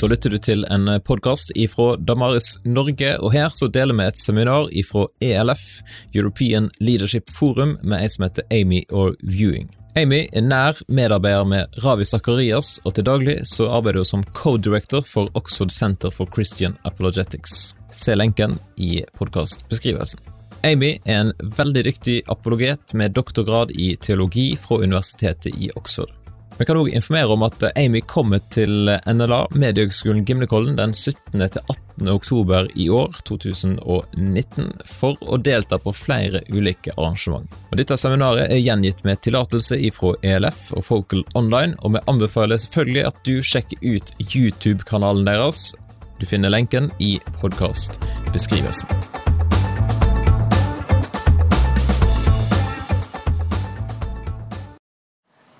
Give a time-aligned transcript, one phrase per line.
[0.00, 4.16] Da lytter du til en podkast ifra Damaris Norge, og her så deler vi et
[4.16, 5.64] seminar ifra ELF,
[6.16, 9.68] European Leadership Forum, med ei som heter Amy or Viewing.
[10.00, 15.04] Amy er nær medarbeider med Ravi Zakarias, og til daglig så arbeider hun som co-director
[15.04, 17.74] for Oxford Center for Christian Apologetics.
[17.92, 20.24] Se lenken i podkastbeskrivelsen.
[20.64, 26.19] Amy er en veldig dyktig apologet med doktorgrad i teologi fra Universitetet i Oxford.
[26.60, 31.40] Vi kan òg informere om at Amy kommer til NLA, Mediehøgskolen Gimlekollen, den 17.
[31.40, 32.10] til 18.
[32.12, 37.48] oktober i år, 2019, for å delta på flere ulike arrangement.
[37.70, 42.60] Og dette seminaret er gjengitt med tillatelse fra ELF og Focal Online, og vi anbefaler
[42.60, 45.70] selvfølgelig at du sjekker ut YouTube-kanalen deres.
[46.20, 49.29] Du finner lenken i podkastbeskrivelsen.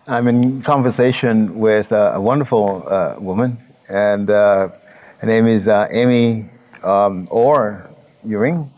[0.06, 3.58] I'm in conversation with a, a wonderful uh, woman,
[3.88, 4.70] and uh,
[5.18, 6.48] her name is uh, Amy
[6.82, 7.90] um, Orr
[8.24, 8.72] Ewing,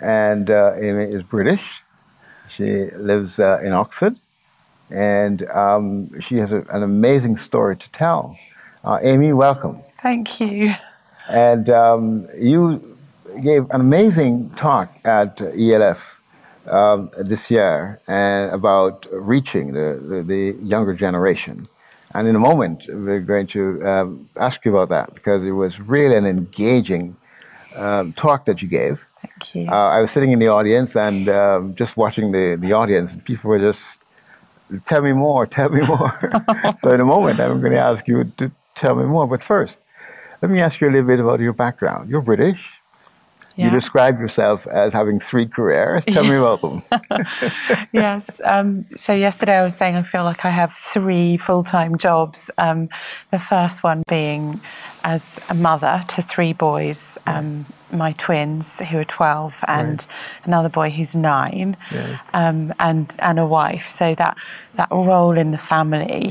[0.00, 1.82] and uh, Amy is British.
[2.48, 4.20] She lives uh, in Oxford,
[4.88, 8.38] and um, she has a, an amazing story to tell.
[8.84, 9.82] Uh, Amy, welcome.
[10.00, 10.74] Thank you.
[11.28, 12.96] And um, you
[13.42, 16.11] gave an amazing talk at ELF
[16.66, 21.68] um, this year and about reaching the, the, the, younger generation.
[22.14, 25.80] And in a moment, we're going to um, ask you about that because it was
[25.80, 27.16] really an engaging
[27.74, 29.06] um, talk that you gave.
[29.22, 29.68] Thank you.
[29.68, 33.24] Uh, I was sitting in the audience and um, just watching the, the audience, and
[33.24, 33.98] people were just,
[34.84, 36.18] tell me more, tell me more.
[36.76, 39.26] so in a moment, I'm going to ask you to tell me more.
[39.26, 39.78] But first,
[40.42, 42.10] let me ask you a little bit about your background.
[42.10, 42.70] You're British.
[43.56, 43.66] Yeah.
[43.66, 46.04] You describe yourself as having three careers.
[46.06, 46.82] Tell me about them.
[47.92, 48.40] yes.
[48.44, 52.50] Um, so yesterday I was saying I feel like I have three full-time jobs.
[52.58, 52.88] Um,
[53.30, 54.60] the first one being
[55.04, 60.06] as a mother to three boys, um, my twins who are 12 and right.
[60.44, 62.20] another boy who's nine, yeah.
[62.32, 63.86] Um, and and a wife.
[63.88, 64.38] So that
[64.74, 66.30] that role in the family.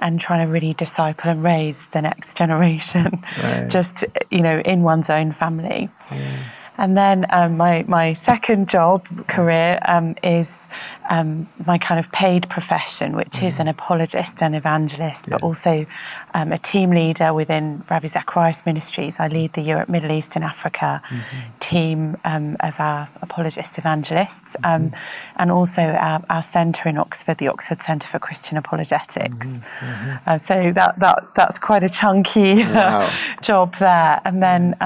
[0.00, 3.68] And trying to really disciple and raise the next generation, right.
[3.68, 5.90] just you know, in one's own family.
[6.10, 6.44] Yeah.
[6.80, 10.70] And then um, my, my second job career um, is
[11.10, 13.46] um, my kind of paid profession, which mm-hmm.
[13.46, 15.32] is an apologist and evangelist, yeah.
[15.32, 15.84] but also
[16.34, 19.18] um, a team leader within Ravi Zacharias Ministries.
[19.18, 21.58] I lead the Europe, Middle East, and Africa mm-hmm.
[21.58, 24.96] team um, of our apologist evangelists, um, mm-hmm.
[25.36, 29.58] and also our, our, centre in Oxford, the Oxford Centre for Christian Apologetics.
[29.58, 29.86] Mm-hmm.
[29.86, 30.30] Mm-hmm.
[30.30, 33.10] Uh, so that, that that's quite a chunky wow.
[33.42, 34.20] job there.
[34.24, 34.76] And then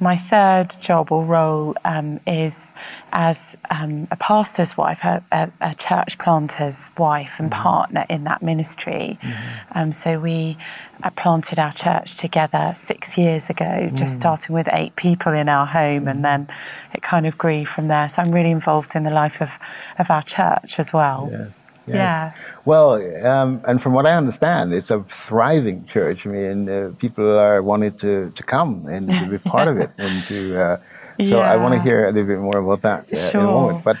[0.00, 2.74] my third job or role um, is
[3.12, 7.62] as um, a pastor's wife, a, a, a, church planter's wife and mm-hmm.
[7.62, 9.18] partner in that ministry.
[9.22, 9.78] Mm-hmm.
[9.78, 10.56] Um, so we
[11.02, 13.96] uh, planted our church together six years ago, mm.
[13.96, 16.10] just starting with eight people in our home, mm.
[16.10, 16.48] and then
[16.94, 18.08] it kind of grew from there.
[18.08, 19.58] So I'm really involved in the life of,
[19.98, 21.28] of our church as well.
[21.30, 21.50] Yes.
[21.86, 21.94] Yeah.
[21.94, 22.34] yeah.
[22.64, 26.26] Well, um, and from what I understand, it's a thriving church.
[26.26, 29.90] I mean, uh, people are wanting to, to come and to be part of it.
[29.98, 30.76] And to, uh,
[31.24, 31.52] so yeah.
[31.52, 33.40] I want to hear a little bit more about that uh, sure.
[33.40, 33.84] in a moment.
[33.84, 33.96] But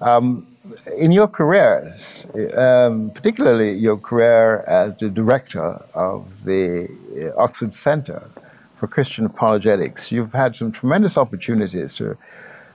[0.00, 0.46] um,
[0.96, 6.88] in your careers, um, particularly your career as the director of the
[7.20, 8.28] uh, Oxford Centre
[8.76, 12.16] for Christian Apologetics, you've had some tremendous opportunities to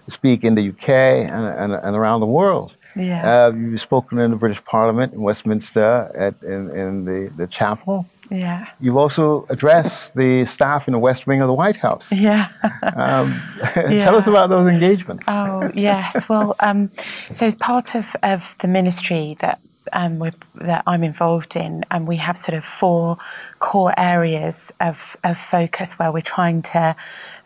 [0.07, 2.75] speak in the UK and, and, and around the world.
[2.95, 3.45] Yeah.
[3.47, 8.05] Uh, you've spoken in the British Parliament in Westminster at, in, in the, the chapel.
[8.31, 8.65] Yeah.
[8.79, 12.11] You've also addressed the staff in the West Wing of the White House.
[12.21, 12.49] Yeah.
[12.95, 13.33] um,
[13.91, 14.01] yeah.
[14.01, 15.25] Tell us about those engagements.
[15.27, 16.29] Oh, yes.
[16.29, 16.91] Well, um,
[17.31, 19.59] so as part of, of the ministry that
[19.93, 20.19] um,
[20.55, 23.17] that I'm involved in, and we have sort of four
[23.59, 26.95] core areas of, of focus where we're trying to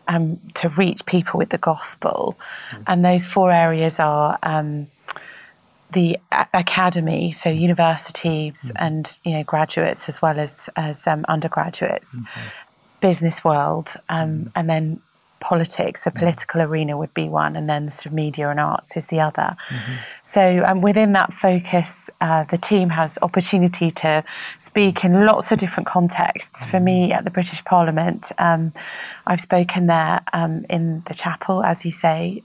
[0.06, 2.38] um, to reach people with the gospel,
[2.70, 2.82] mm.
[2.86, 4.86] and those four areas are um,
[5.92, 6.18] the
[6.52, 8.84] academy, so universities mm-hmm.
[8.84, 12.48] and you know graduates as well as as um, undergraduates, mm-hmm.
[13.00, 14.48] business world, um, mm-hmm.
[14.56, 15.00] and then
[15.38, 16.02] politics.
[16.02, 16.18] The mm-hmm.
[16.18, 19.20] political arena would be one, and then the sort of media and arts is the
[19.20, 19.56] other.
[19.68, 19.92] Mm-hmm.
[20.22, 24.24] So um, within that focus, uh, the team has opportunity to
[24.58, 26.64] speak in lots of different contexts.
[26.64, 27.12] For me, mm-hmm.
[27.12, 28.72] at the British Parliament, um,
[29.26, 32.42] I've spoken there um, in the chapel, as you say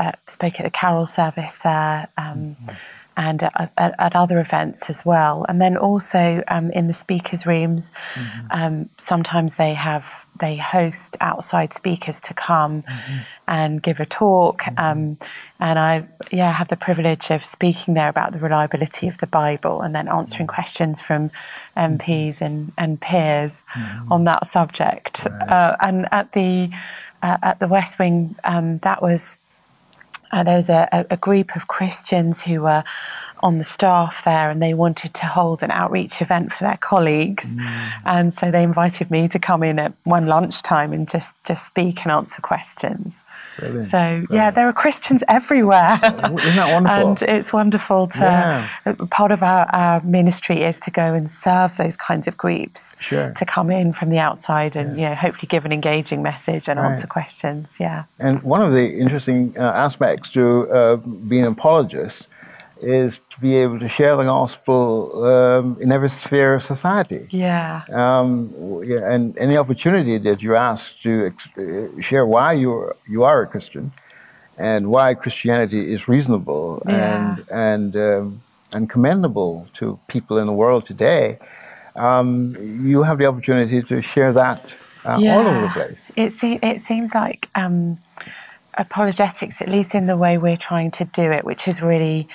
[0.00, 2.08] uh, spoke at the carol service there.
[2.16, 2.76] Um, mm-hmm.
[3.16, 5.44] and at, at, at, other events as well.
[5.46, 8.46] And then also um, in the speakers' rooms, mm-hmm.
[8.50, 13.18] um, sometimes they have they host outside speakers to come mm-hmm.
[13.46, 14.62] and give a talk.
[14.62, 14.78] Mm-hmm.
[14.78, 15.18] Um,
[15.58, 19.82] and I, yeah, have the privilege of speaking there about the reliability of the Bible
[19.82, 20.54] and then answering mm-hmm.
[20.54, 21.30] questions from
[21.76, 24.10] MPs and, and peers mm-hmm.
[24.10, 25.26] on that subject.
[25.26, 25.50] Right.
[25.50, 26.70] Uh, and at the
[27.22, 29.36] uh, at the West Wing, um, that was
[30.32, 32.84] uh, there was a, a, group of Christians who were
[33.42, 37.56] on the staff there and they wanted to hold an outreach event for their colleagues.
[37.56, 37.92] Mm.
[38.04, 42.02] And so they invited me to come in at one lunchtime and just, just speak
[42.02, 43.24] and answer questions.
[43.58, 43.86] Brilliant.
[43.86, 44.30] So, Brilliant.
[44.30, 45.98] yeah, there are Christians everywhere.
[46.02, 47.08] Isn't that wonderful?
[47.08, 48.68] and it's wonderful to, yeah.
[48.86, 52.96] Uh, part of our, our, ministry is to go and serve those kinds of groups.
[53.00, 53.32] Sure.
[53.32, 55.02] To come in from the outside and, yeah.
[55.02, 56.90] you know, hopefully give an engaging message and right.
[56.90, 57.78] answer questions.
[57.78, 58.04] Yeah.
[58.18, 62.26] And one of the interesting uh, aspects to uh, being an apologist
[62.82, 67.26] is to be able to share the gospel um, in every sphere of society.
[67.30, 67.82] Yeah.
[67.92, 68.52] Um,
[68.84, 69.12] yeah.
[69.12, 73.92] And any opportunity that you ask to uh, share why you you are a Christian
[74.58, 77.36] and why Christianity is reasonable yeah.
[77.36, 78.42] and and um,
[78.74, 81.38] and commendable to people in the world today,
[81.96, 84.74] um, you have the opportunity to share that
[85.04, 85.36] uh, yeah.
[85.36, 86.10] all over the place.
[86.16, 87.98] It, se- it seems like um,
[88.74, 92.28] apologetics, at least in the way we're trying to do it, which is really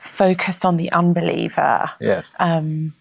[0.00, 1.90] focused on the unbeliever.
[2.00, 2.26] Yes.
[2.38, 2.94] Um,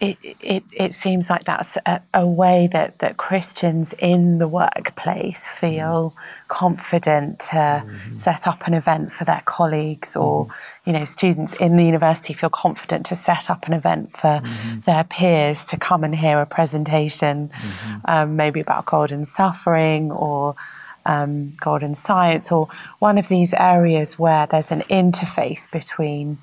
[0.00, 5.46] it, it, it seems like that's a, a, way that, that Christians in the workplace
[5.46, 6.48] feel mm.
[6.48, 8.14] confident to mm-hmm.
[8.14, 10.52] set up an event for their colleagues, or mm.
[10.86, 14.80] you know, students in the university feel confident to set up an event for mm-hmm.
[14.80, 17.96] their peers to come and hear a presentation, mm-hmm.
[18.06, 20.56] um, maybe about God and suffering, or
[21.06, 22.68] um, God and science, or
[22.98, 26.38] one of these areas where there's an interface between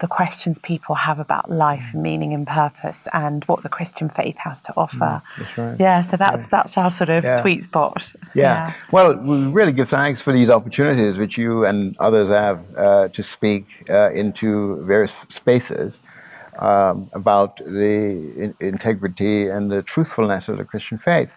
[0.00, 4.36] the questions people have about life and meaning and purpose and what the Christian faith
[4.38, 5.22] has to offer.
[5.36, 5.80] Mm, right.
[5.80, 6.48] Yeah, so that's yeah.
[6.50, 7.40] that's our sort of yeah.
[7.40, 8.14] sweet spot.
[8.34, 8.42] Yeah.
[8.42, 8.74] yeah.
[8.92, 13.22] Well, we really give thanks for these opportunities which you and others have uh, to
[13.22, 16.00] speak uh, into various spaces.
[16.60, 21.32] Um, about the in- integrity and the truthfulness of the Christian faith.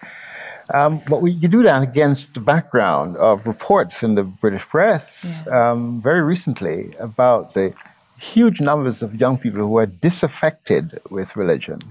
[0.74, 5.44] Um, but we, you do that against the background of reports in the British press
[5.46, 5.72] yeah.
[5.72, 7.74] um, very recently about the
[8.20, 11.82] huge numbers of young people who are disaffected with religion.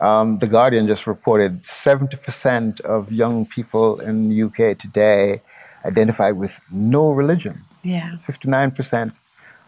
[0.00, 5.40] Um, the Guardian just reported 70% of young people in the UK today
[5.84, 7.62] identify with no religion.
[7.82, 8.16] Yeah.
[8.26, 9.12] 59%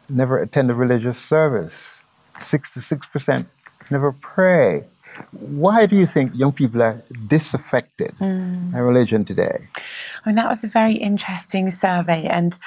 [0.09, 2.05] never attend a religious service.
[2.39, 3.47] 66%
[3.91, 4.85] never pray.
[5.33, 8.73] Why do you think young people are disaffected mm.
[8.73, 9.69] by religion today?
[9.77, 12.59] I mean, that was a very interesting survey, and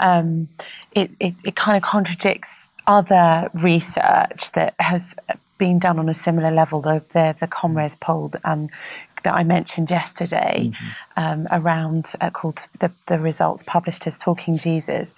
[0.00, 0.48] um,
[0.92, 5.14] it, it, it kind of contradicts other research that has
[5.58, 6.80] been done on a similar level.
[6.80, 8.68] The the, the ComRes poll um,
[9.24, 10.88] that I mentioned yesterday mm-hmm.
[11.16, 15.14] um, around uh, called the the results published as Talking Jesus,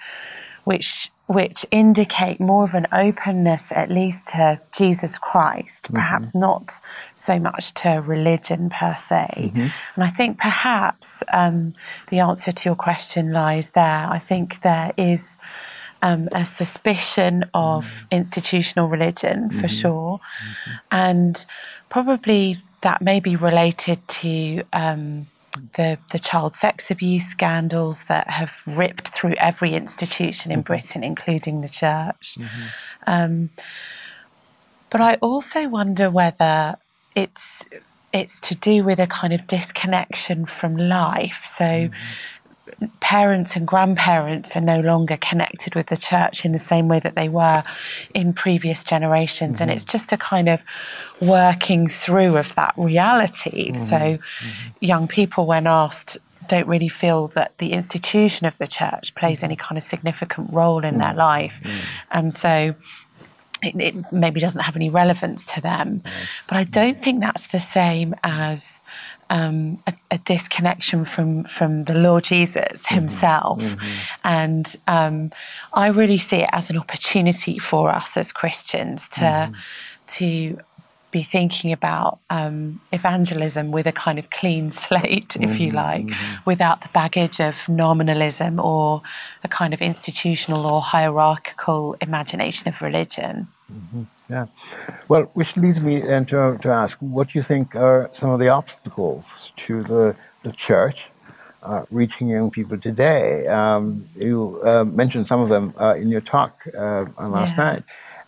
[0.64, 5.94] which which indicate more of an openness, at least to Jesus Christ, mm-hmm.
[5.94, 6.80] perhaps not
[7.14, 9.28] so much to religion per se.
[9.36, 9.68] Mm-hmm.
[9.94, 11.74] And I think perhaps um,
[12.08, 14.08] the answer to your question lies there.
[14.10, 15.38] I think there is.
[16.02, 18.06] Um, a suspicion of mm-hmm.
[18.12, 19.66] institutional religion for mm-hmm.
[19.66, 20.70] sure, mm-hmm.
[20.90, 21.44] and
[21.90, 25.26] probably that may be related to um,
[25.76, 30.66] the, the child sex abuse scandals that have ripped through every institution in mm-hmm.
[30.66, 32.36] Britain, including the church.
[32.38, 32.66] Mm-hmm.
[33.06, 33.50] Um,
[34.90, 36.76] but I also wonder whether
[37.14, 37.64] it's
[38.12, 41.42] it's to do with a kind of disconnection from life.
[41.44, 41.94] So mm-hmm
[43.00, 47.14] parents and grandparents are no longer connected with the church in the same way that
[47.14, 47.62] they were
[48.14, 49.56] in previous generations.
[49.56, 49.62] Mm-hmm.
[49.62, 50.62] And it's just a kind of
[51.20, 53.72] working through of that reality.
[53.72, 53.82] Mm-hmm.
[53.82, 54.70] So, mm-hmm.
[54.80, 59.56] young people, when asked, don't really feel that the institution of the church plays any
[59.56, 61.18] kind of significant role in their mm-hmm.
[61.18, 61.60] life.
[61.62, 61.78] Mm-hmm.
[62.12, 62.74] And so,
[63.62, 66.02] it, it, maybe doesn't have any relevance to them.
[66.48, 68.82] But I don't think that's the same as
[69.30, 72.94] um, a, a, disconnection from from the Lord Jesus mm-hmm.
[72.94, 73.88] Himself, mm-hmm.
[74.24, 75.32] and um,
[75.72, 79.54] I really see it as an opportunity for us as Christians to mm-hmm.
[80.18, 80.60] to
[81.10, 85.76] be thinking about um, evangelism with a kind of clean slate, if you mm-hmm.
[85.76, 86.36] like, mm-hmm.
[86.44, 89.02] without the baggage of nominalism or
[89.44, 93.48] a kind of institutional or hierarchical imagination of religion.
[93.70, 94.02] Mm-hmm.
[94.30, 94.46] Yeah.
[95.08, 98.38] Well, which leads me then to, to ask what do you think are some of
[98.40, 101.08] the obstacles to the, the church
[101.62, 103.46] uh, reaching young people today.
[103.46, 107.64] Um, you uh, mentioned some of them uh, in your talk uh, last Yeah.
[107.64, 107.82] night.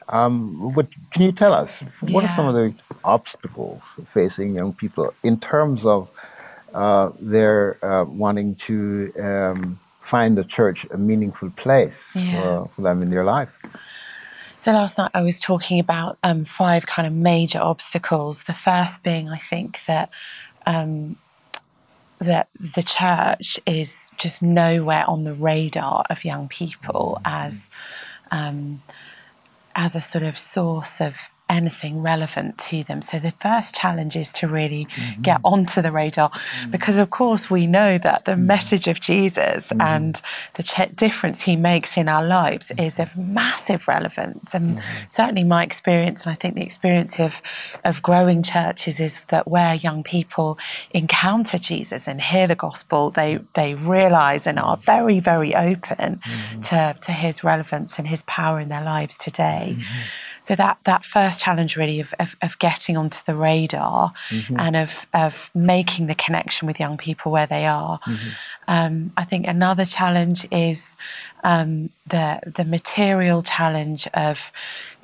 [0.09, 1.83] Um, what can you tell us?
[2.01, 6.09] What are some of the obstacles facing young people in terms of
[6.75, 12.33] uh, their uh, wanting to um, find the church a meaningful place Yeah.
[12.33, 13.53] for, for them in their life?
[14.63, 18.45] So last night I was talking about um, five kind of major obstacles.
[18.45, 20.09] The first being, I think, that
[20.67, 21.17] um,
[22.21, 27.73] that the church is just nowhere on the radar of young people as
[28.31, 28.81] um,
[29.75, 33.03] as a sort of source of anything relevant to them.
[33.03, 35.23] So the first challenge is to really mm-hmm.
[35.23, 36.71] get onto the radar mm.
[36.71, 38.45] because of course we know that the mm.
[38.45, 39.83] message of Jesus mm.
[39.83, 40.21] and
[40.55, 44.55] the ch- difference he makes in our lives is of massive relevance.
[44.55, 45.05] And mm-hmm.
[45.11, 47.43] certainly my experience and I think the experience of
[47.85, 50.59] of growing churches is that where young people
[50.93, 56.61] encounter Jesus and hear the gospel they they realize and are very very open mm-hmm.
[56.63, 59.77] to to his relevance and his power in their lives today.
[60.43, 64.13] So that that first challenge really of, of, of getting onto the radar
[64.59, 68.01] and of of making the connection with young people where they are.
[68.69, 70.97] Um, I think another challenge is
[71.45, 74.51] um, the the material challenge of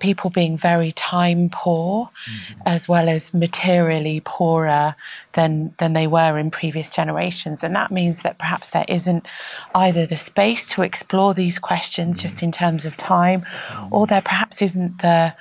[0.01, 2.61] people being very time poor, mm-hmm.
[2.67, 4.97] as well as materially poorer
[5.35, 9.27] than than they were in previous generations, and that means that perhaps there isn't
[9.75, 12.23] either the space to explore these questions mm-hmm.
[12.23, 13.47] just in terms of time,
[13.91, 15.35] or there perhaps isn't the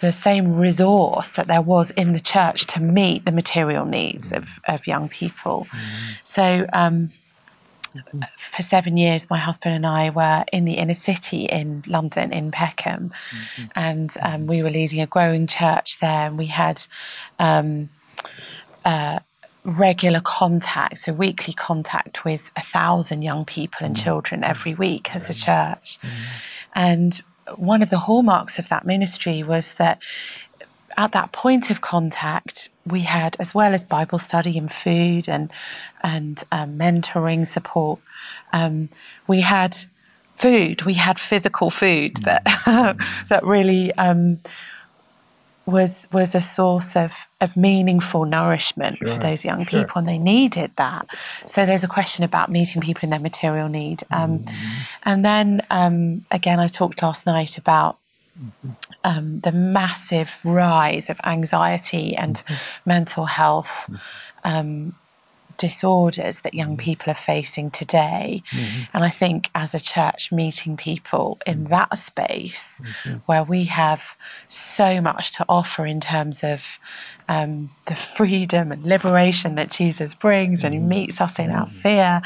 [0.00, 4.48] the same resource that there was in the church to meet the material needs of,
[4.66, 5.68] of young people.
[5.70, 6.12] Mm-hmm.
[6.24, 7.10] So um,
[8.36, 12.50] for seven years, my husband and I were in the inner city in London, in
[12.50, 13.12] Peckham,
[13.74, 16.26] and um, we were leading a growing church there.
[16.26, 16.84] And we had
[17.38, 17.88] um,
[18.84, 19.20] uh,
[19.64, 25.30] regular contact, so weekly contact with a thousand young people and children every week as
[25.30, 25.98] a church.
[26.74, 27.20] And
[27.56, 29.98] one of the hallmarks of that ministry was that
[30.96, 35.50] at that point of contact, we had, as well as Bible study and food and
[36.02, 38.00] and um, mentoring support,
[38.52, 38.88] um,
[39.26, 39.76] we had
[40.36, 40.82] food.
[40.82, 42.44] We had physical food that
[43.28, 44.40] that really um,
[45.66, 49.84] was was a source of of meaningful nourishment for those young sure.
[49.84, 51.06] people, and they needed that.
[51.46, 54.44] So there's a question about meeting people in their material need, um,
[55.04, 57.98] and then um, again, I talked last night about
[59.04, 62.54] um, the massive rise of anxiety and mm-hmm.
[62.86, 63.96] mental health mm-hmm.
[64.44, 64.94] um,
[65.58, 66.84] disorders that young mm-hmm.
[66.84, 68.42] people are facing today.
[68.94, 72.80] And I think as a church, meeting people in that space
[73.26, 74.16] where we have
[74.48, 76.78] so much to offer in terms of
[77.28, 82.22] um, the freedom and liberation that Jesus brings, and He meets us in our fear,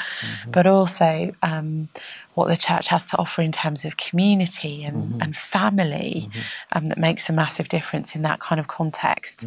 [0.50, 1.88] but also um,
[2.34, 6.28] what the church has to offer in terms of community and, and family
[6.72, 9.46] um, that makes a massive difference in that kind of context.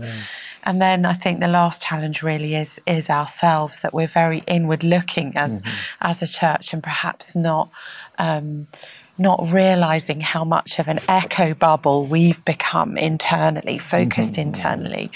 [0.64, 4.84] And then I think the last challenge really is is ourselves that we're very inward
[4.84, 5.62] looking as
[6.02, 7.70] as a church and perhaps not
[8.18, 8.68] um,
[9.20, 15.12] not realizing how much of an echo bubble we've become internally, focused internally,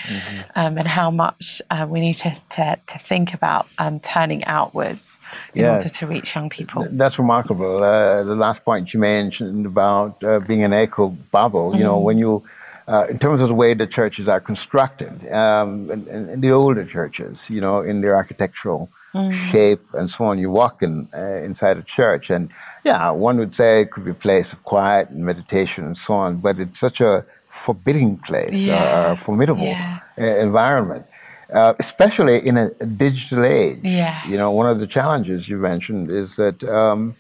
[0.56, 5.20] um, and how much uh, we need to, to, to think about um, turning outwards
[5.56, 5.76] in Yeah.
[5.76, 6.86] order to reach young people.
[6.92, 7.84] That's remarkable.
[7.84, 12.18] Uh, the last point you mentioned about uh, being an echo bubble, you know, when
[12.18, 12.44] you,
[12.88, 16.86] uh, in terms of the way the churches are constructed, um, in, in the older
[16.86, 18.90] churches, you know, in their architectural
[19.32, 22.50] shape and so on, you walk in uh, inside a church, and
[22.84, 26.14] yeah, one would say it could be a place of quiet and meditation and so
[26.16, 29.12] on, but it's such a forbidding place, Yeah.
[29.12, 30.00] a formidable Yeah.
[30.20, 31.06] uh, environment.
[31.54, 32.70] Uh, especially in a
[33.06, 34.26] digital age, Yes.
[34.26, 37.14] you know, one of the challenges you mentioned is that um,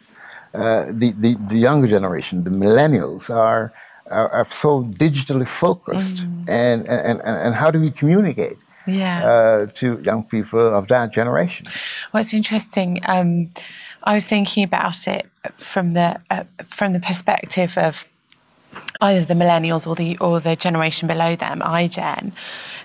[0.55, 3.71] uh, the, the, the younger generation, the millennials, are,
[4.09, 6.17] are, are so digitally focused.
[6.47, 9.25] And, and, and, and how do we communicate Yeah.
[9.25, 11.67] uh, to young people of that generation?
[12.11, 12.99] Well, it's interesting.
[13.05, 13.49] Um,
[14.03, 18.05] I was thinking about it from the uh, from the perspective of
[19.01, 22.31] either the millennials or the or the generation below them, iGen.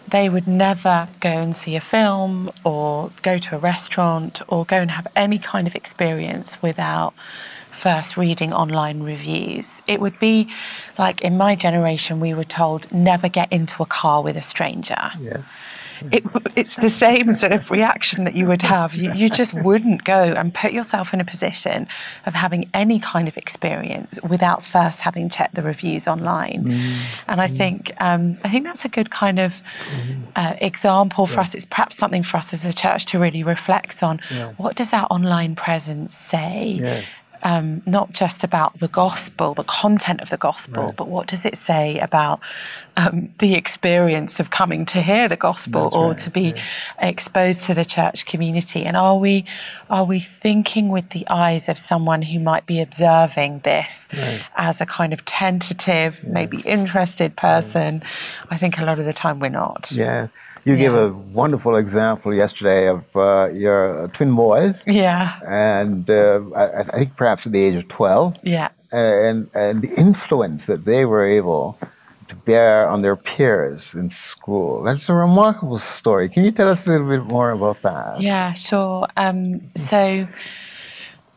[0.08, 4.76] They would never go and see a film or go to a restaurant or go
[4.76, 7.12] and have any kind of experience without
[7.70, 9.82] first reading online reviews.
[9.86, 10.48] It would be
[10.98, 15.10] like in my generation, we were told never get into a car with a stranger.
[15.20, 15.40] Yes.
[16.12, 16.24] It,
[16.56, 18.94] it's the same sort of reaction that you would have.
[18.94, 21.86] You, you, just wouldn't go and put yourself in a position
[22.26, 26.64] of having any kind of experience without first having checked the reviews online.
[26.64, 27.02] Mm.
[27.28, 27.56] And I mm.
[27.56, 30.22] think um, I think that's a good kind of mm-hmm.
[30.36, 31.40] uh, example for yeah.
[31.42, 31.54] us.
[31.54, 34.20] It's perhaps something for us as a church to really reflect on.
[34.30, 34.52] Yeah.
[34.56, 36.78] What does our online presence say?
[36.80, 37.02] Yeah
[37.42, 40.96] um, not just about the gospel, the content of the gospel, right.
[40.96, 42.40] but what does it say about
[42.96, 46.18] um, the experience of coming to hear the gospel That's or right.
[46.18, 46.62] to be yeah.
[47.00, 48.84] exposed to the church community?
[48.84, 49.44] And are we
[49.90, 54.40] are we thinking with the eyes of someone who might be observing this right.
[54.56, 56.30] as a kind of tentative, yeah.
[56.30, 58.02] maybe interested person?
[58.50, 59.92] I think a lot of the time we're not.
[59.92, 60.28] Yeah.
[60.64, 60.78] You yeah.
[60.78, 64.84] gave a wonderful example yesterday of uh, your twin boys.
[64.86, 65.38] Yeah.
[65.46, 68.38] And uh, I, I, think perhaps at the age of 12.
[68.42, 68.68] Yeah.
[68.90, 71.78] And, and the influence that they were able
[72.28, 74.82] to bear on their peers in school.
[74.82, 76.28] That's a remarkable story.
[76.28, 78.20] Can you tell us a little bit more about that?
[78.20, 79.06] Yeah, sure.
[79.16, 80.26] Um, so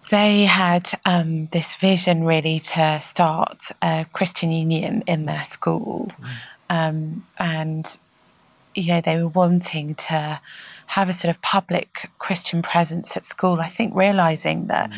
[0.09, 6.11] they had um, this vision really to start a Christian union in their school.
[6.19, 6.29] Mm.
[6.69, 7.97] Um, and
[8.75, 10.39] you know, they were wanting to
[10.91, 13.61] have a sort of public Christian presence at school.
[13.61, 14.97] I think realizing that, mm.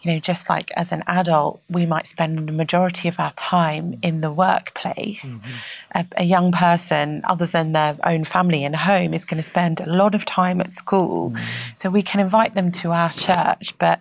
[0.00, 3.98] you know, just like as an adult, we might spend the majority of our time
[4.02, 5.40] in the workplace.
[5.40, 5.98] Mm-hmm.
[5.98, 9.80] A, a, young person, other than their own family and home, is going to spend
[9.80, 11.30] a lot of time at school.
[11.30, 11.44] Mm.
[11.74, 13.98] So we can invite them to our church, but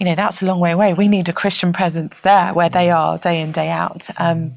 [0.00, 0.92] you know that's a long way away.
[0.92, 2.96] We need a Christian presence there where they mm.
[2.96, 4.08] are day in day out.
[4.16, 4.56] Um,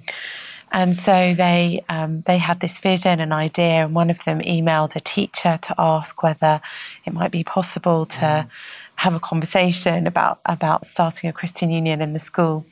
[0.72, 4.96] and so they um, they had this vision and idea, and one of them emailed
[4.96, 6.62] a teacher to ask whether
[7.06, 8.50] it might be possible to mm.
[8.96, 12.66] have a conversation about about starting a Christian union in the school.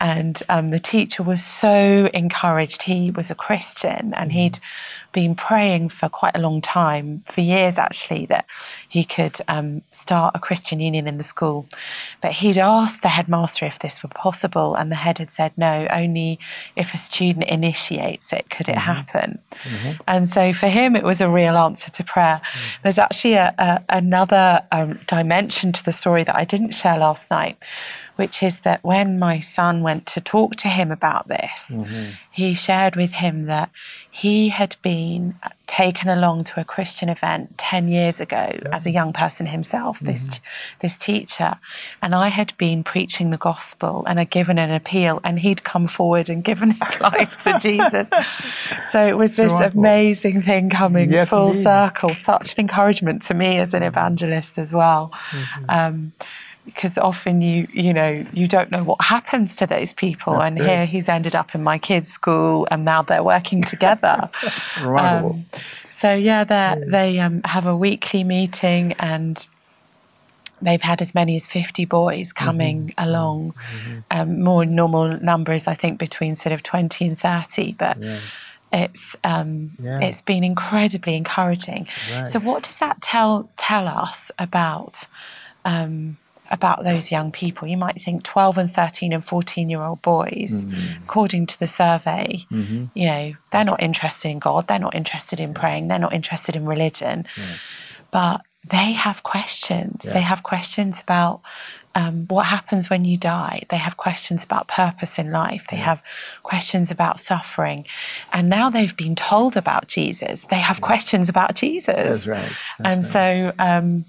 [0.00, 2.82] And um, the teacher was so encouraged.
[2.82, 4.60] He was a Christian and he'd
[5.12, 8.44] been praying for quite a long time, for years actually, that
[8.88, 11.66] he could um, start a Christian union in the school.
[12.20, 15.86] But he'd asked the headmaster if this were possible, and the head had said no,
[15.90, 16.38] only
[16.76, 18.92] if a student initiates it could it mm-hmm.
[18.92, 19.38] happen.
[19.64, 20.02] Mm-hmm.
[20.06, 22.40] And so for him, it was a real answer to prayer.
[22.44, 22.82] Mm-hmm.
[22.82, 27.30] There's actually a, a, another um, dimension to the story that I didn't share last
[27.30, 27.56] night
[28.18, 32.10] which is that when my son went to talk to him about this, mm-hmm.
[32.32, 33.70] he shared with him that
[34.10, 35.36] he had been
[35.68, 38.74] taken along to a Christian event 10 years ago yeah.
[38.74, 40.44] as a young person himself, this, mm-hmm.
[40.80, 41.54] this teacher.
[42.02, 45.86] And I had been preaching the gospel and had given an appeal, and he'd come
[45.86, 48.10] forward and given his life to Jesus.
[48.90, 51.62] So it was this amazing thing coming yes, full indeed.
[51.62, 53.88] circle, such an encouragement to me as an mm-hmm.
[53.88, 55.12] evangelist as well.
[55.30, 55.64] Mm-hmm.
[55.68, 56.12] Um,
[56.68, 60.58] because often you you know you don't know what happens to those people That's and
[60.58, 64.30] here he's ended up in my kids school and now they're working together
[64.80, 65.46] um,
[65.90, 69.46] so yeah they they um, have a weekly meeting and
[70.60, 73.08] they've had as many as 50 boys coming mm-hmm.
[73.08, 73.98] along mm-hmm.
[74.10, 78.20] Um, more normal numbers i think between sort of 20 and 30 but yeah.
[78.70, 79.98] It's um, yeah.
[80.02, 81.88] it's been incredibly encouraging.
[82.12, 82.28] Right.
[82.28, 85.06] So, what does that tell tell us about
[85.64, 86.18] um,
[86.50, 87.68] about those young people.
[87.68, 91.02] You might think 12 and 13 and 14 year old boys, mm-hmm.
[91.04, 92.86] according to the survey, mm-hmm.
[92.94, 96.56] you know, they're not interested in God, they're not interested in praying, they're not interested
[96.56, 97.44] in religion, yeah.
[98.10, 100.04] but they have questions.
[100.04, 100.14] Yeah.
[100.14, 101.40] They have questions about
[101.94, 103.62] um, what happens when you die.
[103.70, 105.66] They have questions about purpose in life.
[105.70, 105.84] They yeah.
[105.84, 106.02] have
[106.42, 107.86] questions about suffering.
[108.32, 112.24] And now they've been told about Jesus, they have questions about Jesus.
[112.24, 112.52] That's right.
[112.78, 113.12] That's and right.
[113.12, 114.04] so, um,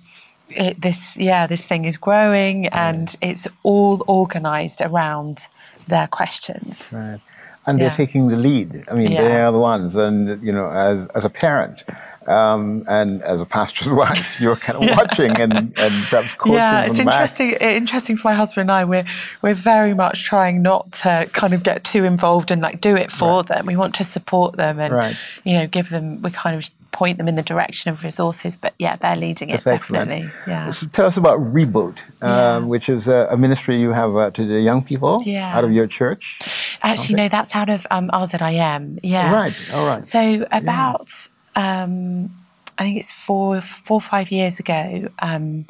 [0.52, 5.48] it, this yeah this thing is growing and it's all organized around
[5.88, 7.20] their questions right
[7.66, 9.22] and they're taking the lead i mean yeah.
[9.22, 11.84] they are the ones and you know as as a parent
[12.30, 14.98] um, and as a pastor's wife, you're kind of yeah.
[14.98, 15.74] watching and, and
[16.10, 17.52] perhaps coaching Yeah, it's interesting.
[17.52, 17.62] Back.
[17.62, 18.86] Interesting for my husband and I.
[18.86, 19.06] We're
[19.42, 23.12] we're very much trying not to kind of get too involved and like do it
[23.12, 23.48] for right.
[23.48, 23.66] them.
[23.66, 25.16] We want to support them and right.
[25.44, 26.22] you know give them.
[26.22, 28.58] We kind of point them in the direction of resources.
[28.58, 30.24] But yeah, they're leading it That's definitely.
[30.26, 30.48] Excellent.
[30.48, 30.70] Yeah.
[30.72, 32.56] So tell us about Reboot, yeah.
[32.56, 35.56] Um, which is a, a, ministry you have uh, to the young people yeah.
[35.56, 36.40] out of your church.
[36.82, 37.24] Actually, okay.
[37.24, 39.00] no, that's out of um, RZIM.
[39.04, 39.34] Yeah.
[39.34, 39.56] Right.
[39.74, 40.04] All right.
[40.04, 41.10] So about
[41.56, 41.84] yeah.
[41.84, 42.36] um,
[42.78, 45.10] I think it's four four or five years ago.
[45.20, 45.66] Um,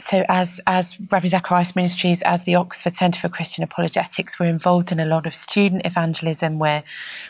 [0.00, 4.90] so as as Ravi Zacharias Ministries, as the Oxford Centre for Christian Apologetics, we're involved
[4.90, 6.58] in a lot of student evangelism.
[6.58, 6.82] Where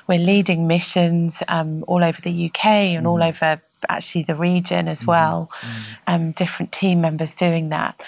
[0.07, 3.11] we're leading missions um, all over the UK and mm.
[3.11, 5.09] all over actually the region as mm.
[5.09, 5.51] well.
[5.61, 5.83] Mm.
[6.07, 8.01] Um, different team members doing that.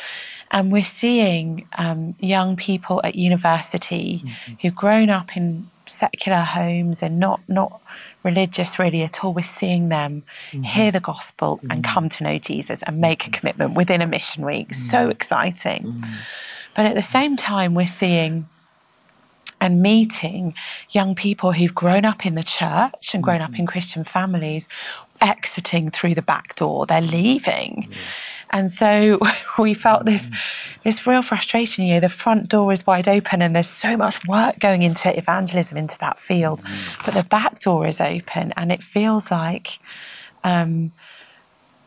[0.50, 4.52] And we're seeing um, young people at university mm-hmm.
[4.60, 7.80] who've grown up in secular homes and not not
[8.22, 9.32] religious really at all.
[9.34, 10.62] We're seeing them mm-hmm.
[10.62, 11.70] hear the gospel mm-hmm.
[11.70, 14.68] and come to know Jesus and make a commitment within a mission week.
[14.68, 14.74] Mm-hmm.
[14.74, 15.82] So exciting.
[15.82, 16.12] Mm-hmm.
[16.74, 18.48] But at the same time, we're seeing
[19.60, 20.54] and meeting
[20.90, 23.66] young people who've grown up in the church and grown up in mm-hmm.
[23.66, 24.68] Christian families
[25.22, 26.84] exiting through the back door.
[26.84, 27.88] They're leaving.
[28.50, 29.18] And so
[29.58, 30.30] we felt this
[30.84, 31.86] this real frustration.
[31.86, 35.16] You know, the front door is wide open and there's so much work going into
[35.16, 36.62] evangelism into that field,
[37.04, 39.78] but the back door is open and it feels like
[40.44, 40.92] um,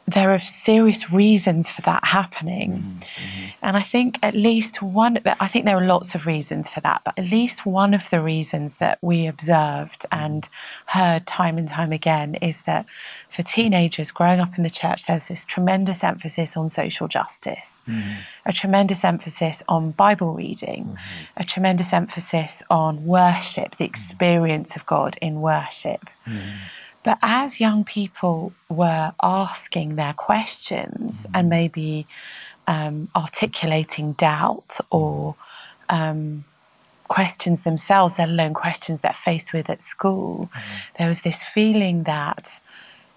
[0.08, 2.72] there are serious reasons for that happening.
[2.72, 3.46] Mm-hmm, mm-hmm.
[3.63, 7.02] And I think at least one, I think there are lots of reasons for that,
[7.04, 10.48] but at least one of the reasons that we observed and
[10.88, 12.86] heard time and time again is that
[13.30, 18.20] for teenagers growing up in the church, there's this tremendous emphasis on social justice, mm-hmm.
[18.46, 21.24] a tremendous emphasis on Bible reading, mm-hmm.
[21.38, 23.91] a tremendous emphasis on worship, the mm-hmm.
[23.91, 26.08] experience of God in worship.
[27.06, 27.20] Mm-hmm.
[27.20, 32.08] But as young people were asking their questions and maybe
[32.68, 35.36] um, articulating doubt or
[35.89, 36.46] um,
[37.08, 40.76] questions themselves, let alone questions they're faced with at school, mm-hmm.
[40.98, 42.60] there was this feeling that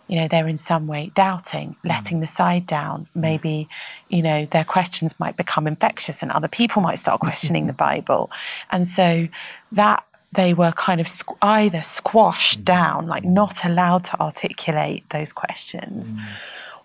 [0.07, 3.07] you know they're in some way doubting letting the side down.
[3.15, 3.69] Maybe
[4.09, 8.31] you know their questions might become infectious and other people might start questioning the bible.
[8.71, 9.29] And so
[9.73, 12.65] that they were kind of squ- either squashed mm.
[12.65, 16.25] down, like not allowed to articulate those questions, mm.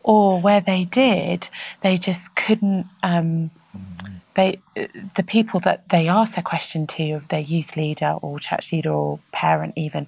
[0.04, 1.50] or where they did,
[1.82, 2.88] they just couldn't.
[3.02, 4.10] Um, mm.
[4.36, 4.60] They,
[5.16, 8.90] the people that they asked their question to, of their youth leader or church leader
[8.90, 10.08] or parent, even,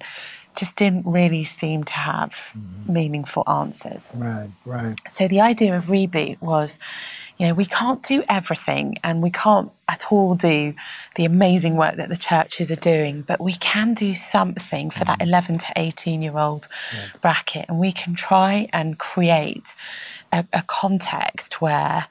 [0.56, 2.92] just didn't really seem to have mm-hmm.
[2.92, 4.12] meaningful answers.
[4.14, 4.98] Right, right.
[5.08, 6.78] So the idea of reboot was
[7.38, 10.74] you know, we can't do everything and we can't at all do
[11.16, 15.18] the amazing work that the churches are doing, but we can do something for that
[15.18, 15.26] mm.
[15.26, 17.08] 11 to 18 year old yeah.
[17.20, 19.76] bracket and we can try and create
[20.32, 22.06] a, a context where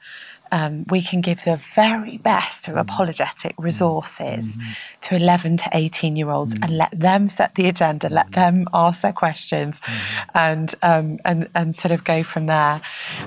[0.56, 2.80] um, we can give the very best of mm.
[2.80, 3.64] apologetic mm.
[3.64, 4.72] resources mm-hmm.
[5.02, 6.64] to 11 to 18 year olds mm-hmm.
[6.64, 6.78] and mm.
[6.78, 8.40] let them set the agenda, let mm-hmm.
[8.40, 10.38] them ask their questions mm-hmm.
[10.38, 12.80] and, um, and, and sort of go from there.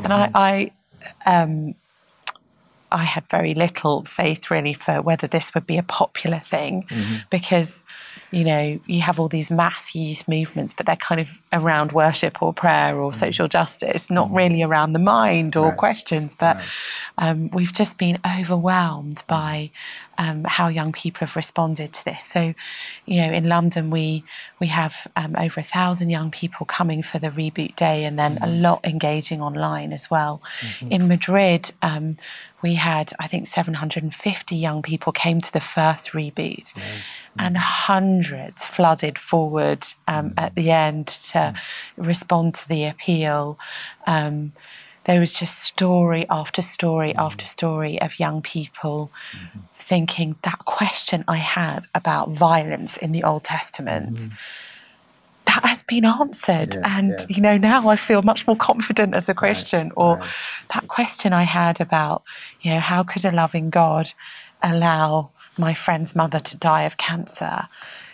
[0.03, 0.71] And I, I
[1.27, 1.75] um,
[2.91, 7.17] I had very little faith really for whether this would be a popular thing mm-hmm.
[7.29, 7.83] because,
[8.31, 12.41] you know, you have all these mass youth movements, but they're kind of around worship
[12.41, 13.19] or prayer or mm-hmm.
[13.19, 14.37] social justice, not mm-hmm.
[14.37, 15.77] really around the mind or right.
[15.77, 16.33] questions.
[16.33, 16.65] But right.
[17.17, 19.71] um, we've just been overwhelmed by
[20.19, 22.25] um, how young people have responded to this.
[22.25, 22.53] So,
[23.05, 24.25] you know, in London, we
[24.59, 28.35] we have um, over a thousand young people coming for the reboot day, and then
[28.35, 28.43] mm-hmm.
[28.43, 30.41] a lot engaging online as well.
[30.59, 30.91] Mm-hmm.
[30.91, 32.17] In Madrid, um,
[32.61, 37.39] we had I think 750 young people came to the first reboot, mm-hmm.
[37.39, 40.39] and hundreds flooded forward um, mm-hmm.
[40.39, 42.03] at the end to mm-hmm.
[42.03, 43.57] respond to the appeal.
[44.05, 44.51] Um,
[45.05, 47.21] there was just story after story mm-hmm.
[47.21, 53.23] after story of young people mm-hmm thinking that question I had about violence in the
[53.23, 54.17] Old Testament.
[54.17, 54.35] Mm-hmm.
[55.45, 57.25] That has been answered, yeah, and yeah.
[57.27, 59.87] you know now I feel much more confident as a Christian.
[59.87, 60.29] Right, or right.
[60.75, 62.21] that question I had about,
[62.61, 64.13] you know, how could a loving God
[64.61, 67.67] allow my friend's mother to die of cancer?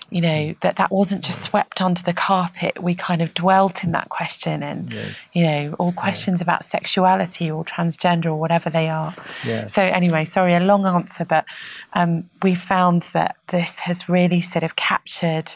[0.09, 3.91] You know that that wasn't just swept onto the carpet we kind of dwelt in
[3.91, 5.09] that question and yeah.
[5.33, 6.43] you know all questions yeah.
[6.43, 9.67] about sexuality or transgender or whatever they are yeah.
[9.67, 11.45] so anyway sorry a long answer but
[11.93, 15.53] um, we found that this has really sort of captured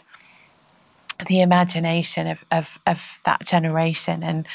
[1.27, 4.47] the imagination of, of, of that generation and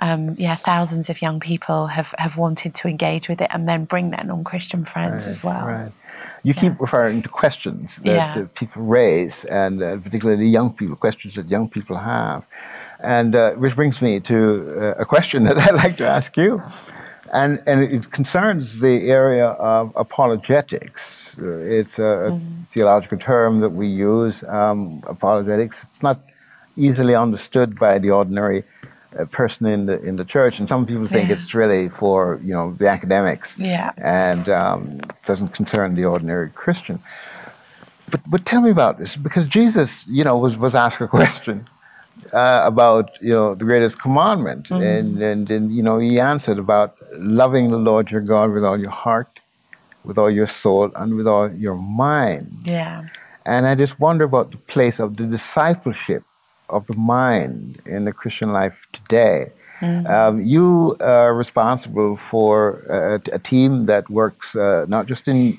[0.00, 3.84] um, yeah thousands of young people have, have wanted to engage with it and then
[3.84, 5.92] bring their non-christian friends right, as well right.
[6.42, 6.60] You yeah.
[6.60, 8.46] keep referring to questions that yeah.
[8.54, 12.46] people raise, and uh, particularly young people, questions that young people have.
[13.00, 16.62] And uh, which brings me to uh, a question that I'd like to ask you.
[17.32, 21.36] And, and it concerns the area of apologetics.
[21.38, 22.62] It's a, a mm-hmm.
[22.70, 25.86] theological term that we use, um, apologetics.
[25.92, 26.20] It's not
[26.76, 28.64] easily understood by the ordinary
[29.26, 31.34] person in the in the church, and some people think yeah.
[31.34, 37.00] it's really for you know the academics, yeah, and um, doesn't concern the ordinary Christian.
[38.10, 41.66] But but tell me about this because Jesus, you know, was was asked a question
[42.32, 44.82] uh, about you know the greatest commandment, mm-hmm.
[44.82, 48.78] and, and and you know he answered about loving the Lord your God with all
[48.78, 49.40] your heart,
[50.04, 52.50] with all your soul, and with all your mind.
[52.64, 53.06] Yeah.
[53.44, 56.22] And I just wonder about the place of the discipleship
[56.70, 59.52] of the mind in the Christian life today.
[59.80, 60.10] Mm-hmm.
[60.10, 65.56] Um, you are responsible for a, a, team that works uh, not just in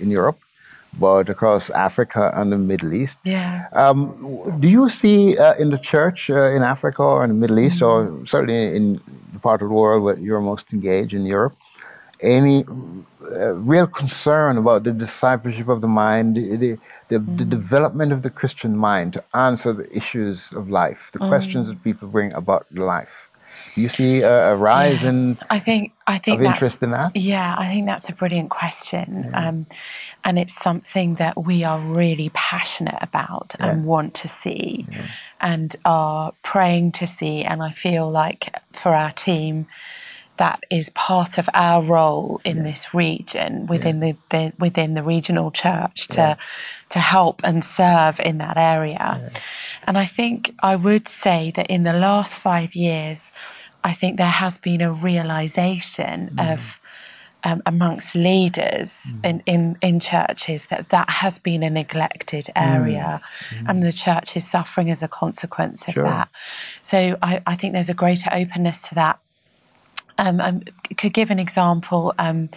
[0.00, 0.40] in Europe,
[0.98, 3.18] but across Africa and the Middle East.
[3.24, 3.68] Yeah.
[3.72, 7.60] Um, do you see uh, in the church uh, in Africa or in the Middle
[7.60, 9.00] East, or certainly in
[9.32, 11.54] the part of the world where you're most engaged in Europe,
[12.20, 12.64] any
[13.22, 16.78] uh, real concern about the discipleship of the mind, the,
[17.10, 21.18] the, the, the, development of the Christian mind to answer the issues of life, the
[21.18, 21.70] questions mm.
[21.72, 23.28] that people bring about life?
[23.74, 25.10] Do you see a, a rise Yeah.
[25.10, 27.14] in I think I think of interest in that?
[27.14, 29.36] Yeah, I think that's a brilliant question, mm.
[29.36, 29.66] um,
[30.24, 34.86] and it's something that we are really passionate about and want to see,
[35.40, 37.42] and are praying to see.
[37.42, 39.66] And I feel like for our team,
[40.40, 45.50] that is part of our role in this region within the, the within the regional
[45.50, 46.34] church to Yeah.
[46.94, 49.06] to help and serve in that area.
[49.86, 50.38] And I think
[50.72, 53.32] I would say that in the last five years,
[53.84, 56.52] I think there has been a realization mm.
[56.52, 56.80] of
[57.48, 59.28] um, amongst leaders mm.
[59.28, 62.52] in, in, in churches that that has been a neglected mm.
[62.76, 63.20] area
[63.68, 66.04] and the church is suffering as a consequence of Sure.
[66.04, 66.28] that.
[66.80, 66.98] So
[67.30, 69.18] I, I think there's a greater openness to that
[70.20, 72.50] um, I could give an example um,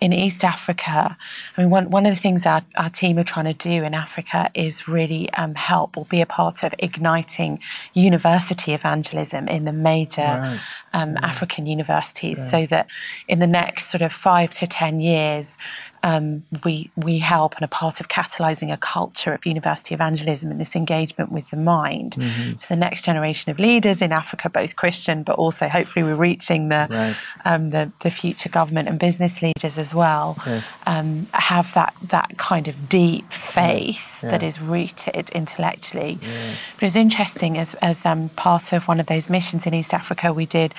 [0.00, 1.16] in East Africa.
[1.56, 3.92] I mean, one, one of the things our, our team are trying to do in
[3.92, 7.58] Africa is really um, help or be a part of igniting
[7.92, 10.60] university evangelism in the major Right.
[10.92, 12.86] Um, African universities so that
[13.28, 15.58] in the next sort of five to 10 years,
[16.04, 20.60] um, we, we help and are part of catalyzing a culture of university evangelism and
[20.60, 22.14] this engagement with the mind.
[22.56, 26.68] So the next generation of leaders in Africa, both Christian, but also hopefully we're reaching
[26.68, 27.16] the, Right.
[27.44, 30.64] um, the, the future government and business leaders as well, Yes.
[30.86, 34.46] um, have that, that kind of deep faith that Yeah.
[34.48, 36.18] is rooted intellectually.
[36.22, 39.92] But it was interesting as, as um, part of one of those missions in East
[39.92, 40.74] Africa, we did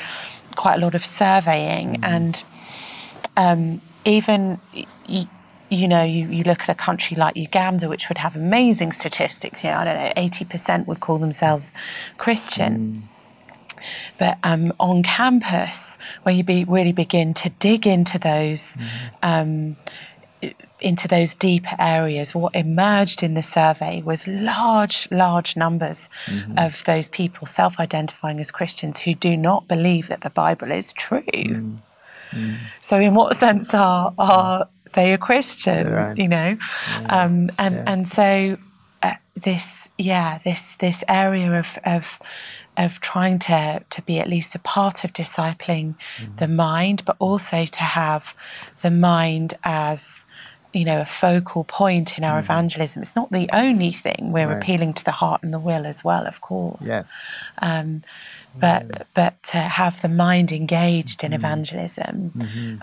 [0.56, 2.44] quite a lot of surveying and
[3.38, 4.60] um, even
[5.06, 9.64] you know you, you look at a country like Uganda which would have amazing statistics
[9.64, 11.74] you know I don't know 80% would call themselves
[12.18, 13.08] Christian.
[14.18, 18.78] But um, on campus where you be, really begin to dig into those
[19.24, 19.78] um,
[20.82, 26.10] into those deeper areas, what emerged in the survey was large, large numbers
[26.58, 30.94] of those people self identifying as Christians who do not believe that the Bible is
[30.94, 31.78] true.
[32.82, 35.92] So, in what sense are, are they a Christian?
[35.92, 36.18] Right.
[36.18, 36.58] You know?
[37.10, 37.84] Um, and, Yeah.
[37.88, 38.58] and so,
[39.02, 42.20] uh, this, yeah, this, this area of, of,
[42.78, 45.96] of trying to, to be at least a part of discipling
[46.38, 48.34] the mind, but also to have
[48.82, 50.26] the mind as
[50.74, 53.02] you know a focal point in our evangelism.
[53.02, 54.32] It's not the only thing.
[54.32, 54.58] We're Right.
[54.62, 56.82] appealing to the heart and the will as well, of course.
[56.84, 57.06] Yes.
[57.62, 58.04] Um,
[58.58, 62.32] but but to have the mind engaged in evangelism,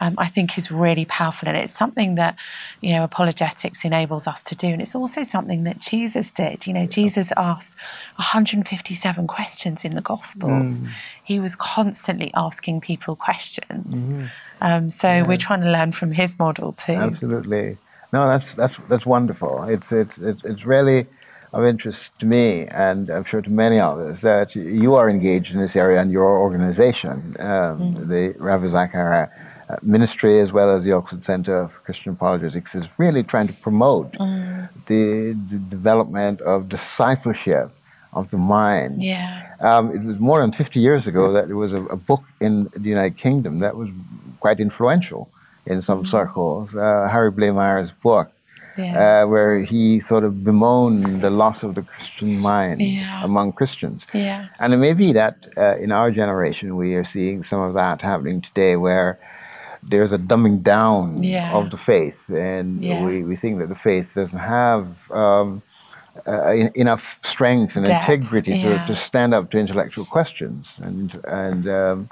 [0.00, 2.36] um, I think is really powerful, and it's something that
[2.80, 6.66] you know apologetics enables us to do, and it's also something that Jesus did.
[6.66, 7.76] You know, Jesus asked
[8.16, 10.82] 157 questions in the Gospels.
[11.24, 14.08] He was constantly asking people questions.
[14.60, 16.92] Um, so we're trying to learn from his model too.
[16.92, 17.78] Absolutely.
[18.12, 19.64] No, that's that's that's wonderful.
[19.64, 21.06] It's it's it's it's really
[21.56, 25.60] of interest to me, and I'm sure to many others, that you are engaged in
[25.60, 29.28] this area and your organization, um, the Ravi Zachariah
[29.70, 33.54] uh, Ministry, as well as the Oxford Center for Christian Apologetics, is really trying to
[33.54, 34.12] promote
[34.86, 37.70] the, the development of discipleship
[38.12, 39.02] of the mind.
[39.02, 39.54] Yeah.
[39.60, 42.64] Um, it was more than 50 years ago that there was a, a book in
[42.76, 43.88] the United Kingdom that was
[44.40, 45.28] quite influential
[45.64, 46.76] in some circles.
[46.76, 48.30] Uh, Harry Blamires' book,
[48.78, 49.22] Yeah.
[49.22, 53.24] uh, where he sort of bemoaned the loss of the Christian mind Yeah.
[53.24, 54.06] among Christians.
[54.12, 54.46] Yeah.
[54.60, 58.02] And it may be that uh, in our generation we are seeing some of that
[58.02, 59.18] happening today where
[59.82, 61.22] there's a dumbing down
[61.54, 65.62] of the faith, and we, we think that the faith doesn't have um,
[66.26, 71.14] uh, en- enough strength and Depth, integrity to, to stand up to intellectual questions, and
[71.28, 72.08] and um,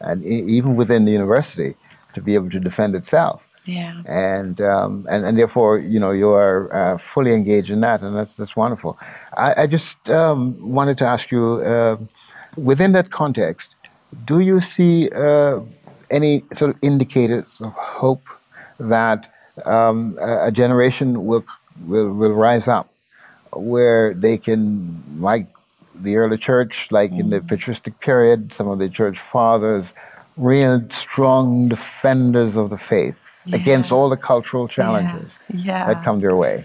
[0.00, 1.74] and e- even within the university
[2.12, 4.02] to be able to defend itself Yeah.
[4.06, 8.16] and um, and and therefore you know you are uh, fully engaged in that, and
[8.16, 8.98] that's that's wonderful.
[9.36, 11.96] I, I just um, wanted to ask you, uh,
[12.56, 13.74] within that context,
[14.24, 15.60] do you see uh,
[16.10, 18.24] any sort of indicators of hope
[18.78, 19.32] that
[19.64, 21.44] um, a, a generation will
[21.86, 22.88] will will rise up
[23.52, 25.46] where they can like
[26.02, 29.94] the early church, like in the patristic period, some of the church fathers,
[30.36, 35.86] real strong defenders of the faith against all the cultural challenges Yeah.
[35.86, 36.64] that come their way.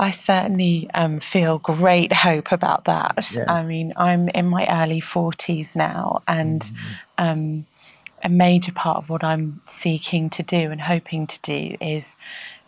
[0.00, 3.32] I certainly um, feel great hope about that.
[3.36, 3.44] Yeah.
[3.52, 6.84] I mean, I'm in my early 40s now, and Mm-hmm.
[7.18, 7.66] um,
[8.24, 12.16] a major part of what I'm seeking to do and hoping to do is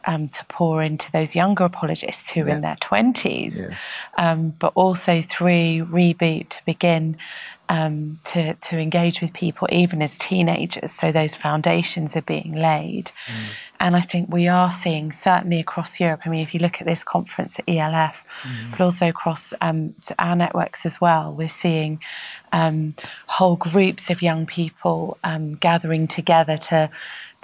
[0.07, 3.77] um, to pour into those younger apologists who are in their 20s, yeah.
[4.18, 7.16] um, but also through Reboot to begin
[7.68, 10.92] um, to, to engage with people even as teenagers.
[10.92, 13.12] So those foundations are being laid.
[13.27, 13.46] Mm.
[13.81, 16.87] And I think we are seeing, certainly across Europe, I mean, if you look at
[16.87, 18.70] this conference at ELF, mm.
[18.70, 22.00] but also across um, our networks as well, we're seeing
[22.53, 22.94] um,
[23.27, 26.90] whole groups of young people um, gathering together to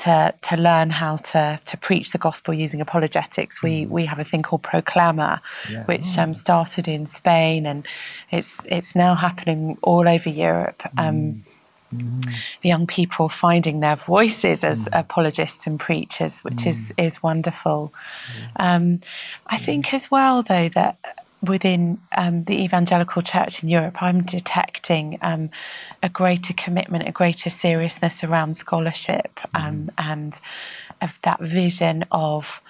[0.01, 3.63] to to learn how to to preach the gospel using apologetics.
[3.63, 3.89] We mm.
[3.89, 5.85] we have a thing called Proclama, yeah.
[5.85, 7.87] which um, started in Spain, and
[8.31, 10.83] it's it's now happening all over Europe.
[10.97, 11.45] Um,
[11.95, 12.27] mm.
[12.63, 14.99] Young people finding their voices as mm.
[14.99, 17.05] apologists and preachers, which is mm.
[17.05, 17.93] is wonderful.
[18.57, 19.01] Um,
[19.49, 20.97] I think as well, though, that
[21.43, 25.51] within um, the evangelical church in Europe, I'm detecting um,
[26.03, 29.91] a greater commitment, a greater seriousness around scholarship, um, mm.
[29.99, 30.41] and
[31.01, 32.61] of that vision of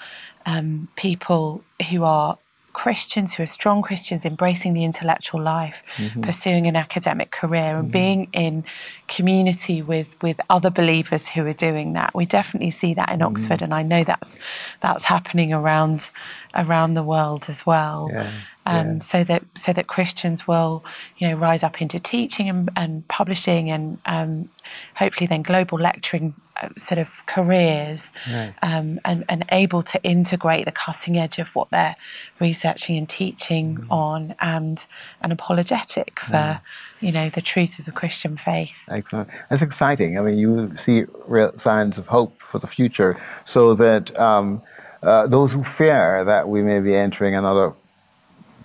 [0.47, 2.39] um, people who are
[2.73, 6.21] Christians, who are strong Christians, embracing the intellectual life, mm-hmm.
[6.21, 7.91] pursuing an academic career, and mm-hmm.
[7.91, 8.65] being in
[9.09, 12.15] community with with other believers who are doing that.
[12.15, 13.29] We definitely see that in mm-hmm.
[13.29, 14.39] Oxford, and I know that's
[14.81, 16.11] that's happening around
[16.55, 18.09] around the world as well.
[18.13, 18.33] Yeah
[18.67, 18.99] um, yeah.
[19.01, 20.85] so that so that Christians will,
[21.19, 24.49] you know, rise up into teaching and, and publishing and um,
[24.95, 28.55] hopefully then global lecturing uh, sort of careers right.
[28.63, 31.97] um, and, and able to integrate the cutting edge of what they're
[32.39, 33.87] researching and teaching mm.
[33.91, 34.87] on and
[35.23, 36.61] an apologetic for
[37.01, 38.85] you know the truth of the Christian faith.
[38.91, 39.31] Excellent.
[39.49, 40.19] That's exciting.
[40.19, 44.17] I mean, you see real signs of hope for the future, so that.
[44.19, 44.63] Um,
[45.03, 47.73] uh, those who fear that we may be entering another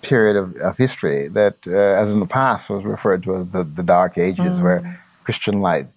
[0.02, 3.64] period of, of history that, uh, as in the past, was referred to as the,
[3.64, 4.62] the Dark Ages, mm.
[4.62, 5.88] where Christian light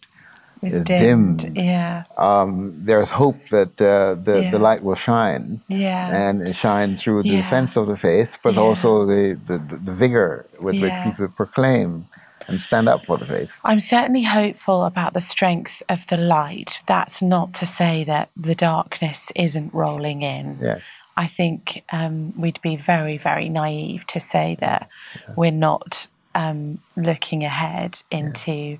[0.61, 1.39] is, is dimmed.
[1.39, 1.57] dimmed.
[1.57, 2.03] Yeah.
[2.17, 4.51] Um, there's hope that uh, the, yeah.
[4.51, 5.61] the light will shine.
[5.67, 6.29] Yeah.
[6.29, 7.41] And shine through the yeah.
[7.41, 12.07] defense of the faith, but also the, the, the vigor with which people proclaim
[12.49, 13.51] and stand up for the faith.
[13.63, 16.79] I'm certainly hopeful about the strength of the light.
[16.87, 20.57] That's not to say that the darkness isn't rolling in.
[20.61, 20.79] Yeah.
[21.15, 25.33] I think um, we'd be very, very naive to say that yeah.
[25.35, 28.77] we're not um, looking ahead into, yeah.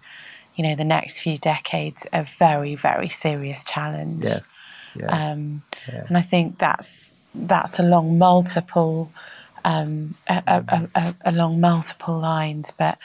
[0.56, 4.24] you know, the next few decades of very, very serious challenge.
[4.24, 4.40] Yeah.
[4.96, 5.32] Yeah.
[5.34, 9.12] Um, and I think that's that's along multiple
[9.64, 12.98] um, a, a, a, along multiple lines, but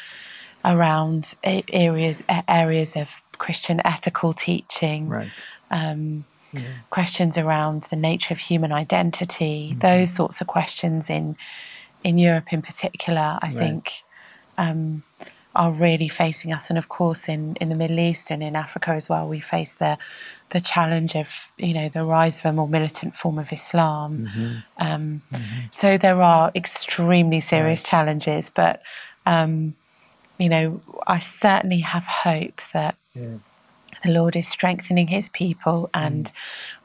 [0.65, 5.09] around areas areas of Christian ethical teaching.
[5.09, 5.31] Right.
[5.71, 6.25] Um,
[6.91, 9.81] questions around the nature of human identity, mm-hmm.
[9.81, 11.37] those sorts of questions in
[12.05, 13.57] in Europe in particular, I right.
[13.57, 13.93] think
[14.59, 15.03] um,
[15.55, 16.69] are really facing us.
[16.69, 19.75] And of course, in, in the Middle East and in Africa as well, we face
[19.75, 19.99] the
[20.51, 24.29] the challenge of you know the rise of a more militant form of Islam.
[24.29, 24.55] Mm-hmm.
[24.79, 25.61] Um, mm-hmm.
[25.71, 27.91] So there are extremely serious right.
[27.91, 28.83] challenges, but
[29.27, 29.75] um,
[30.39, 32.97] you know I certainly have hope that.
[33.15, 33.39] Yeah
[34.05, 36.31] the Lord is strengthening his people and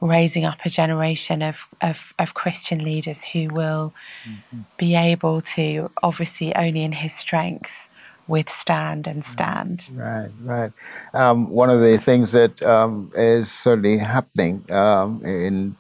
[0.01, 0.09] mm.
[0.09, 4.61] raising up a generation of, of, of Christian leaders who will mm-hmm.
[4.77, 7.89] be able to, obviously, only in his strength,
[8.27, 9.89] withstand and stand.
[9.93, 10.71] Right, right.
[11.13, 15.75] Um, one of the things that um, is certainly happening um, in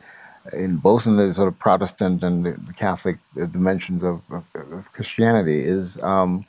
[0.51, 5.61] in both in the sort of Protestant and the Catholic dimensions of, of, of Christianity
[5.61, 6.43] is um,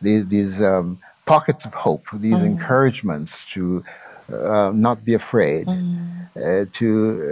[0.00, 2.46] these, these um, pockets of hope, these mm.
[2.46, 3.84] encouragements to
[4.32, 6.28] uh, not be afraid, mm.
[6.36, 6.88] uh, to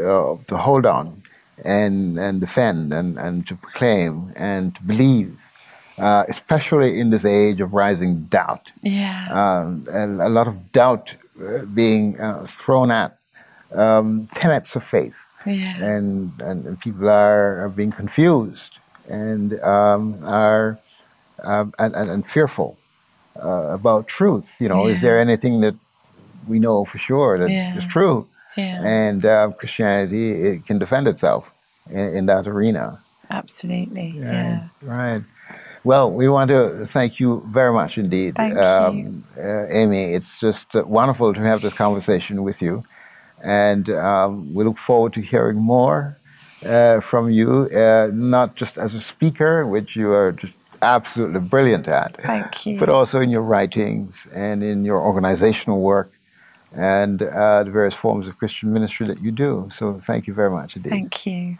[0.07, 1.22] uh, to hold on,
[1.64, 5.37] and and defend, and and to proclaim, and to believe.
[5.98, 11.14] Uh, especially in this age of rising doubt, yeah, um, and a lot of doubt
[11.46, 13.18] uh, being uh, thrown at
[13.75, 15.77] um, tenets of faith, yeah.
[15.83, 20.79] and, and, and people are, are being confused and um, are
[21.42, 22.79] um, and, and, and, fearful
[23.37, 24.57] about truth.
[24.61, 24.92] You know, yeah.
[24.92, 25.75] is there anything that
[26.47, 27.75] we know for sure that yeah.
[27.77, 28.27] it's true.
[28.57, 28.83] Yeah.
[28.85, 31.51] And uh, Christianity it can defend itself
[31.90, 33.01] in, in that arena.
[33.31, 34.14] Absolutely.
[34.18, 34.33] Right.
[34.33, 34.68] Yeah.
[34.83, 35.23] Right.
[35.85, 39.25] Well, we want to thank you very much indeed, um.
[39.37, 40.14] Uh, Amy.
[40.14, 42.85] It's just uh, wonderful to have this conversation with you,
[43.42, 46.16] and um, we look forward to hearing more
[46.64, 51.88] uh, from you, uh, not just as a speaker, which you are just absolutely brilliant
[51.88, 56.11] at, thank you, but also in your writings and in your organizational work
[56.75, 59.68] and uh, the various forms of Christian ministry that you do.
[59.73, 60.90] So thank you very much indeed.
[60.90, 61.57] Thank you.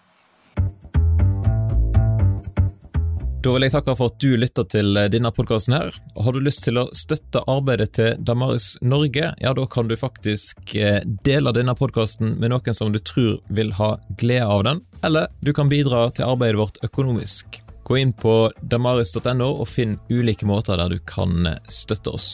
[3.42, 5.96] Da vil jeg takke for at du lytter til denne podkasten her.
[6.14, 10.76] Har du lyst til å støtte arbeidet til Damaris Norge, ja da kan du faktisk
[10.78, 15.27] eh, dele denne podkasten med noen som du tror vil ha glede av den, eller
[15.42, 17.62] du kan bidra til arbeidet vårt økonomisk.
[17.92, 18.32] Gå inn på
[18.72, 22.28] damaris.no og finn ulike måter der du kan støtte oss.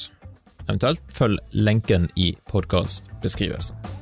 [0.68, 3.97] Eventuelt følg lenken i podkastbeskrivelsen.